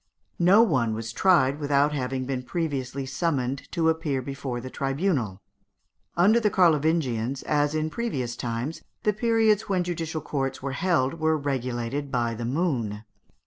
No 0.39 0.63
one 0.63 0.95
was 0.95 1.13
tried 1.13 1.59
without 1.59 1.93
having 1.93 2.25
been 2.25 2.41
previously 2.41 3.05
summoned 3.05 3.71
to 3.71 3.87
appear 3.87 4.19
before 4.23 4.59
the 4.59 4.71
tribunal. 4.71 5.43
Under 6.17 6.39
the 6.39 6.49
Carlovingians, 6.49 7.43
as 7.43 7.75
in 7.75 7.91
previous 7.91 8.35
times, 8.35 8.81
the 9.03 9.13
periods 9.13 9.69
when 9.69 9.83
judicial 9.83 10.21
courts 10.21 10.59
were 10.59 10.71
held 10.71 11.19
were 11.19 11.37
regulated 11.37 12.11
by 12.11 12.33
the 12.33 12.45
moon. 12.45 13.03